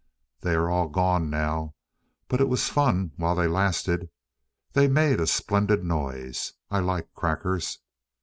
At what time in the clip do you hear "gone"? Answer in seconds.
0.89-1.29